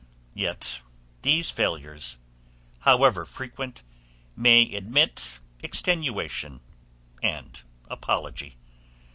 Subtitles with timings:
[0.33, 0.79] Yet
[1.21, 2.17] these failures,
[2.79, 3.83] however frequent,
[4.35, 6.61] may admit extenuation
[7.21, 8.57] and apology.